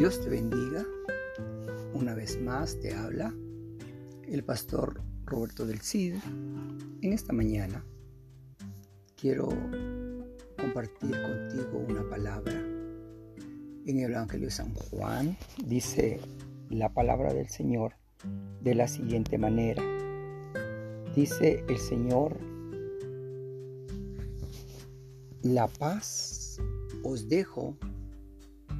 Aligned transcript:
Dios 0.00 0.18
te 0.22 0.30
bendiga. 0.30 0.82
Una 1.92 2.14
vez 2.14 2.40
más 2.40 2.80
te 2.80 2.94
habla 2.94 3.34
el 4.26 4.42
pastor 4.42 5.02
Roberto 5.26 5.66
del 5.66 5.82
Cid. 5.82 6.14
En 7.02 7.12
esta 7.12 7.34
mañana 7.34 7.84
quiero 9.20 9.50
compartir 10.58 11.10
contigo 11.10 11.84
una 11.86 12.08
palabra. 12.08 12.54
En 13.84 13.98
el 13.98 14.12
Evangelio 14.12 14.46
de 14.46 14.52
San 14.52 14.72
Juan 14.72 15.36
dice 15.66 16.18
la 16.70 16.88
palabra 16.94 17.34
del 17.34 17.50
Señor 17.50 17.92
de 18.62 18.74
la 18.74 18.88
siguiente 18.88 19.36
manera. 19.36 19.82
Dice 21.14 21.62
el 21.68 21.76
Señor, 21.76 22.38
la 25.42 25.68
paz 25.68 26.58
os 27.04 27.28
dejo 27.28 27.76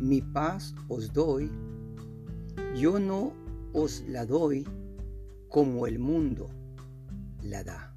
mi 0.00 0.22
paz 0.22 0.74
os 0.88 1.12
doy, 1.12 1.50
yo 2.76 2.98
no 2.98 3.32
os 3.72 4.02
la 4.08 4.24
doy 4.24 4.66
como 5.48 5.86
el 5.86 5.98
mundo 5.98 6.50
la 7.42 7.64
da. 7.64 7.94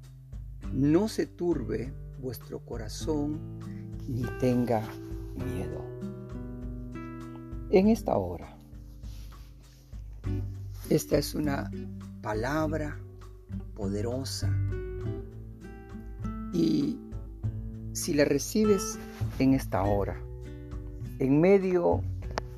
No 0.72 1.08
se 1.08 1.26
turbe 1.26 1.92
vuestro 2.20 2.60
corazón 2.60 3.38
ni 4.08 4.22
tenga 4.40 4.82
miedo. 5.34 5.84
En 7.70 7.88
esta 7.88 8.16
hora, 8.16 8.56
esta 10.90 11.18
es 11.18 11.34
una 11.34 11.70
palabra 12.22 12.98
poderosa 13.74 14.50
y 16.52 16.98
si 17.92 18.14
la 18.14 18.24
recibes 18.24 18.98
en 19.38 19.54
esta 19.54 19.82
hora, 19.82 20.20
en 21.18 21.40
medio 21.40 22.02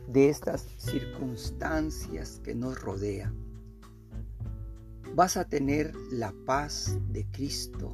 de 0.09 0.29
estas 0.29 0.67
circunstancias 0.77 2.41
que 2.45 2.55
nos 2.55 2.81
rodean, 2.81 3.35
vas 5.15 5.37
a 5.37 5.45
tener 5.45 5.95
la 6.11 6.33
paz 6.47 6.97
de 7.11 7.27
Cristo 7.31 7.93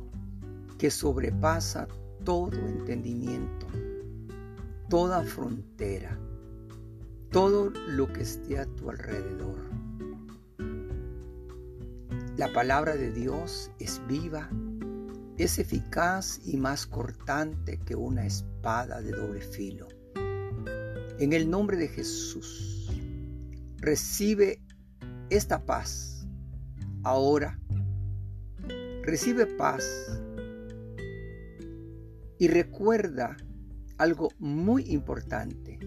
que 0.78 0.91
sobrepasa 0.91 1.88
todo 2.25 2.58
entendimiento, 2.58 3.66
toda 4.88 5.22
frontera, 5.22 6.19
todo 7.31 7.70
lo 7.88 8.12
que 8.12 8.22
esté 8.22 8.58
a 8.58 8.66
tu 8.66 8.91
alrededor. 8.91 9.58
La 12.36 12.53
palabra 12.53 12.97
de 12.97 13.12
Dios 13.12 13.70
es 13.78 14.00
viva, 14.06 14.48
es 15.36 15.58
eficaz 15.58 16.41
y 16.44 16.56
más 16.56 16.86
cortante 16.86 17.78
que 17.78 17.94
una 17.94 18.27
espada 18.27 19.00
de 19.00 19.12
doble 19.12 19.41
filo 19.41 20.00
en 21.20 21.34
el 21.34 21.50
nombre 21.50 21.76
de 21.76 21.86
Jesús, 21.86 22.90
recibe 23.76 24.62
esta 25.28 25.64
paz 25.64 26.26
ahora. 27.04 27.60
Recibe 29.02 29.46
paz 29.46 29.84
y 32.38 32.48
recuerda 32.48 33.36
algo 33.98 34.30
muy 34.38 34.91
importante. 34.91 35.78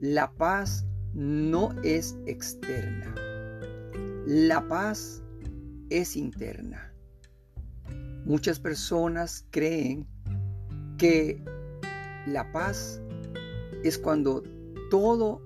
La 0.00 0.32
paz 0.32 0.86
no 1.14 1.74
es 1.82 2.16
externa. 2.26 3.12
La 4.24 4.66
paz 4.68 5.20
es 5.90 6.16
interna. 6.16 6.92
Muchas 8.24 8.60
personas 8.60 9.46
creen 9.50 10.06
que 10.96 11.42
la 12.26 12.50
paz 12.52 13.00
es 13.84 13.98
cuando 13.98 14.42
todo 14.90 15.42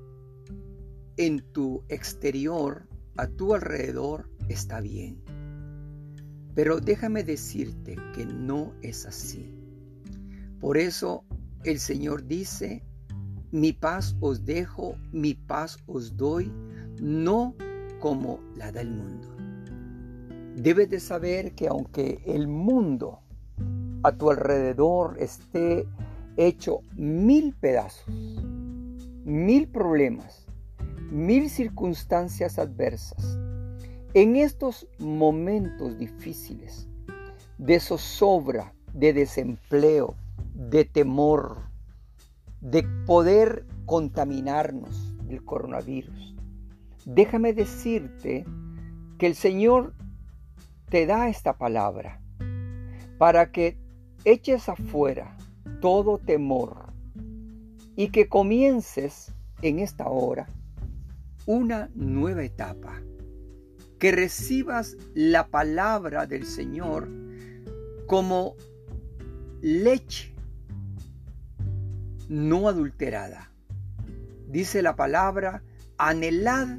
en 1.16 1.40
tu 1.52 1.82
exterior, 1.88 2.86
a 3.16 3.26
tu 3.26 3.52
alrededor, 3.52 4.30
está 4.48 4.80
bien. 4.80 5.20
Pero 6.54 6.80
déjame 6.80 7.24
decirte 7.24 7.96
que 8.14 8.24
no 8.24 8.74
es 8.80 9.06
así. 9.06 9.52
Por 10.60 10.78
eso 10.78 11.24
el 11.64 11.80
Señor 11.80 12.26
dice, 12.26 12.84
mi 13.50 13.72
paz 13.72 14.16
os 14.20 14.44
dejo, 14.44 14.96
mi 15.10 15.34
paz 15.34 15.76
os 15.86 16.16
doy, 16.16 16.52
no 17.02 17.56
como 17.98 18.38
la 18.56 18.70
da 18.70 18.82
el 18.82 18.90
mundo. 18.90 19.34
Debes 20.54 20.90
de 20.90 21.00
saber 21.00 21.56
que 21.56 21.66
aunque 21.66 22.22
el 22.24 22.46
mundo 22.46 23.20
a 24.04 24.12
tu 24.12 24.30
alrededor 24.30 25.16
esté 25.18 25.88
hecho 26.38 26.82
mil 26.94 27.52
pedazos, 27.52 28.06
mil 29.24 29.68
problemas, 29.68 30.46
mil 31.10 31.50
circunstancias 31.50 32.60
adversas. 32.60 33.36
En 34.14 34.36
estos 34.36 34.86
momentos 35.00 35.98
difíciles 35.98 36.88
de 37.58 37.80
zozobra, 37.80 38.72
de 38.94 39.12
desempleo, 39.12 40.14
de 40.54 40.84
temor, 40.84 41.58
de 42.60 42.84
poder 43.04 43.66
contaminarnos 43.84 45.16
del 45.24 45.44
coronavirus, 45.44 46.36
déjame 47.04 47.52
decirte 47.52 48.44
que 49.18 49.26
el 49.26 49.34
Señor 49.34 49.92
te 50.88 51.04
da 51.04 51.28
esta 51.28 51.58
palabra 51.58 52.20
para 53.18 53.50
que 53.50 53.76
eches 54.24 54.68
afuera 54.68 55.36
todo 55.80 56.18
temor 56.18 56.92
y 57.96 58.10
que 58.10 58.28
comiences 58.28 59.32
en 59.62 59.78
esta 59.78 60.08
hora 60.08 60.48
una 61.46 61.90
nueva 61.94 62.44
etapa, 62.44 63.02
que 63.98 64.12
recibas 64.12 64.96
la 65.14 65.48
palabra 65.48 66.26
del 66.26 66.44
Señor 66.44 67.08
como 68.06 68.54
leche 69.60 70.34
no 72.28 72.68
adulterada. 72.68 73.50
Dice 74.46 74.82
la 74.82 74.94
palabra, 74.94 75.62
anhelad, 75.96 76.78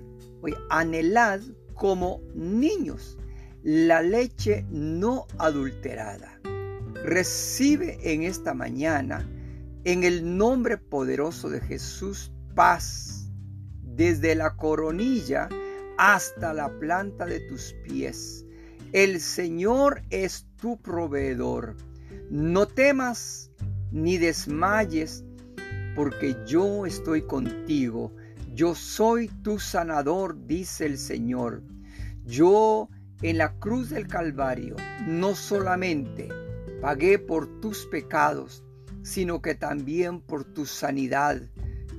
anhelad 0.69 1.41
como 1.73 2.21
niños 2.33 3.17
la 3.63 4.01
leche 4.01 4.65
no 4.69 5.27
adulterada 5.37 6.38
Recibe 7.09 7.97
en 8.03 8.21
esta 8.21 8.53
mañana, 8.53 9.27
en 9.83 10.03
el 10.03 10.37
nombre 10.37 10.77
poderoso 10.77 11.49
de 11.49 11.59
Jesús, 11.59 12.31
paz 12.53 13.31
desde 13.81 14.35
la 14.35 14.55
coronilla 14.55 15.49
hasta 15.97 16.53
la 16.53 16.69
planta 16.77 17.25
de 17.25 17.39
tus 17.39 17.73
pies. 17.83 18.45
El 18.91 19.21
Señor 19.21 20.03
es 20.11 20.45
tu 20.57 20.79
proveedor. 20.79 21.77
No 22.29 22.67
temas 22.67 23.49
ni 23.91 24.19
desmayes, 24.19 25.23
porque 25.95 26.37
yo 26.45 26.85
estoy 26.85 27.23
contigo. 27.23 28.15
Yo 28.53 28.75
soy 28.75 29.29
tu 29.41 29.57
sanador, 29.57 30.45
dice 30.45 30.85
el 30.85 30.99
Señor. 30.99 31.63
Yo 32.23 32.87
en 33.23 33.39
la 33.39 33.57
cruz 33.57 33.89
del 33.89 34.07
Calvario 34.07 34.75
no 35.07 35.33
solamente 35.33 36.29
pagué 36.81 37.19
por 37.19 37.59
tus 37.61 37.85
pecados, 37.85 38.63
sino 39.03 39.41
que 39.41 39.55
también 39.55 40.21
por 40.21 40.43
tu 40.43 40.65
sanidad. 40.65 41.41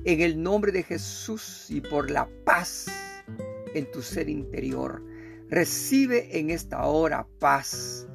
En 0.03 0.21
el 0.21 0.41
nombre 0.41 0.71
de 0.71 0.83
Jesús 0.83 1.67
y 1.69 1.81
por 1.81 2.09
la 2.09 2.27
paz 2.45 2.87
en 3.73 3.89
tu 3.91 4.01
ser 4.01 4.29
interior, 4.29 5.03
recibe 5.49 6.39
en 6.39 6.49
esta 6.49 6.85
hora 6.85 7.27
paz 7.39 8.07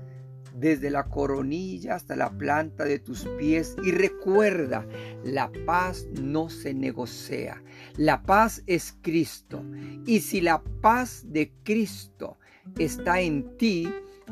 desde 0.58 0.90
la 0.90 1.04
coronilla 1.04 1.94
hasta 1.94 2.16
la 2.16 2.30
planta 2.30 2.84
de 2.84 2.98
tus 2.98 3.26
pies 3.38 3.76
y 3.84 3.90
recuerda, 3.90 4.86
la 5.22 5.52
paz 5.66 6.06
no 6.20 6.48
se 6.48 6.72
negocia, 6.72 7.62
la 7.96 8.22
paz 8.22 8.62
es 8.66 8.96
Cristo 9.02 9.62
y 10.06 10.20
si 10.20 10.40
la 10.40 10.62
paz 10.80 11.24
de 11.26 11.52
Cristo 11.62 12.38
está 12.78 13.20
en 13.20 13.56
ti, 13.58 13.88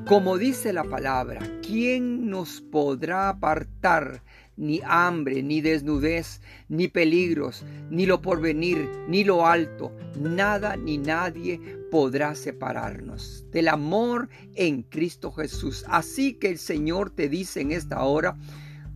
como 0.07 0.37
dice 0.37 0.75
la 0.75 0.85
palabra, 0.85 1.41
¿quién 1.67 2.29
nos 2.29 2.61
podrá 2.61 3.31
apartar 3.31 4.23
ni 4.55 4.83
hambre, 4.85 5.43
ni 5.43 5.63
desnudez, 5.63 6.43
ni 6.69 6.89
peligros, 6.89 7.65
ni 7.89 8.05
lo 8.05 8.21
porvenir, 8.21 8.87
ni 9.09 9.25
lo 9.25 9.47
alto? 9.47 9.97
Nada 10.21 10.77
ni 10.77 10.99
nadie 10.99 11.59
podrá 11.91 12.35
separarnos 12.35 13.47
del 13.51 13.69
amor 13.69 14.29
en 14.57 14.83
Cristo 14.83 15.33
Jesús. 15.33 15.87
Así 15.89 16.35
que 16.35 16.51
el 16.51 16.59
Señor 16.59 17.09
te 17.11 17.31
dice 17.31 17.63
en 17.63 17.73
esta 17.73 18.03
hora, 18.03 18.37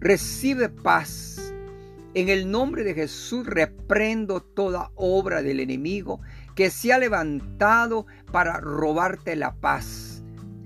recibe 0.01 0.69
paz. 0.69 1.55
En 2.13 2.29
el 2.29 2.51
nombre 2.51 2.85
de 2.85 2.93
Jesús 2.93 3.47
reprendo 3.47 4.41
toda 4.41 4.91
obra 4.95 5.43
del 5.43 5.61
enemigo 5.61 6.21
que 6.55 6.69
se 6.69 6.93
ha 6.93 6.99
levantado 6.99 8.07
para 8.31 8.61
robarte 8.61 9.37
la 9.37 9.55
paz 9.55 10.18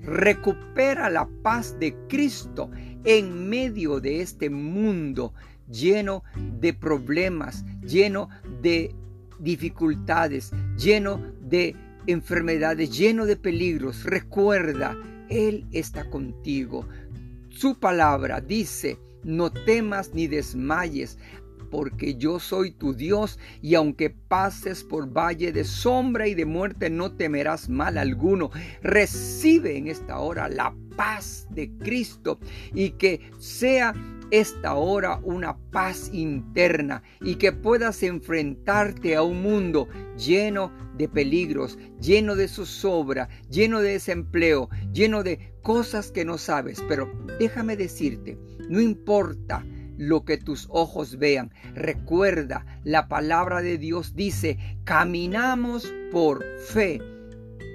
recupera 0.02 1.08
la 1.10 1.28
paz 1.42 1.78
de 1.78 1.94
Cristo 2.08 2.70
en 3.04 3.48
medio 3.48 4.00
de 4.00 4.20
este 4.20 4.50
mundo 4.50 5.32
lleno 5.68 6.22
de 6.60 6.74
problemas, 6.74 7.64
lleno 7.82 8.28
de 8.60 8.94
dificultades, 9.38 10.52
lleno 10.76 11.20
de 11.40 11.74
enfermedades, 12.06 12.96
lleno 12.96 13.26
de 13.26 13.36
peligros, 13.36 14.04
recuerda, 14.04 14.96
Él 15.28 15.66
está 15.72 16.08
contigo. 16.10 16.86
Su 17.50 17.78
palabra 17.78 18.40
dice, 18.40 18.98
no 19.24 19.52
temas 19.52 20.12
ni 20.14 20.26
desmayes, 20.26 21.18
porque 21.72 22.16
yo 22.16 22.38
soy 22.38 22.70
tu 22.70 22.92
Dios, 22.92 23.38
y 23.62 23.74
aunque 23.76 24.10
pases 24.10 24.84
por 24.84 25.08
valle 25.08 25.52
de 25.52 25.64
sombra 25.64 26.28
y 26.28 26.34
de 26.34 26.44
muerte, 26.44 26.90
no 26.90 27.16
temerás 27.16 27.70
mal 27.70 27.96
alguno. 27.96 28.50
Recibe 28.82 29.78
en 29.78 29.88
esta 29.88 30.18
hora 30.18 30.50
la 30.50 30.76
paz 30.96 31.46
de 31.48 31.70
Cristo 31.78 32.38
y 32.74 32.90
que 32.90 33.22
sea 33.38 33.94
esta 34.30 34.74
hora 34.74 35.18
una 35.22 35.56
paz 35.70 36.10
interna 36.12 37.02
y 37.22 37.36
que 37.36 37.52
puedas 37.52 38.02
enfrentarte 38.02 39.16
a 39.16 39.22
un 39.22 39.42
mundo 39.42 39.88
lleno 40.18 40.72
de 40.96 41.08
peligros, 41.08 41.78
lleno 42.02 42.36
de 42.36 42.48
zozobra, 42.48 43.30
lleno 43.50 43.80
de 43.80 43.92
desempleo, 43.92 44.68
lleno 44.92 45.22
de 45.22 45.54
cosas 45.62 46.12
que 46.12 46.26
no 46.26 46.36
sabes. 46.36 46.84
Pero 46.86 47.10
déjame 47.38 47.76
decirte, 47.76 48.38
no 48.68 48.78
importa 48.78 49.64
lo 50.02 50.24
que 50.24 50.36
tus 50.36 50.66
ojos 50.70 51.16
vean. 51.18 51.52
Recuerda, 51.74 52.66
la 52.82 53.06
palabra 53.06 53.62
de 53.62 53.78
Dios 53.78 54.16
dice, 54.16 54.58
caminamos 54.84 55.92
por 56.10 56.44
fe, 56.58 57.00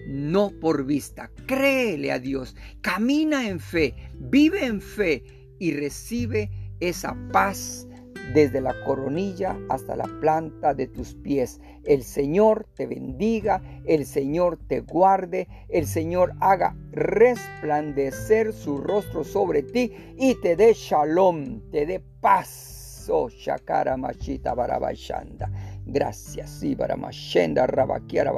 no 0.08 0.52
por 0.60 0.86
vista. 0.86 1.32
Créele 1.46 2.12
a 2.12 2.20
Dios, 2.20 2.56
camina 2.82 3.48
en 3.48 3.62
fe, 3.62 3.96
vive 4.20 4.66
en 4.66 4.82
fe 4.82 5.24
y 5.58 5.72
recibe 5.72 6.52
esa 6.82 7.16
paz 7.32 7.88
desde 8.34 8.62
la 8.62 8.74
coronilla 8.84 9.58
hasta 9.70 9.96
la 9.96 10.06
planta 10.20 10.74
de 10.74 10.88
tus 10.88 11.16
pies. 11.16 11.60
El 11.84 12.04
Señor 12.04 12.68
te 12.76 12.88
bendiga, 12.88 13.62
el 13.86 14.06
Señor 14.06 14.58
te 14.68 14.82
guarde, 14.82 15.48
el 15.70 15.88
Señor 15.88 16.34
haga 16.40 16.76
resplandecer 16.92 18.54
su 18.54 18.78
rostro 18.78 19.24
sobre 19.24 19.64
ti 19.64 19.94
y 20.18 20.36
te 20.42 20.56
dé 20.56 20.74
shalom, 20.74 21.62
te 21.72 21.86
dé 21.86 22.02
paz. 22.22 23.08
Oh, 23.10 23.30
Shakara 23.30 23.96
Machita 23.96 24.54
Barabashanda. 24.54 25.50
Gracias, 25.86 26.62
Ibaramashenda 26.62 27.66
Rabakiara. 27.66 28.34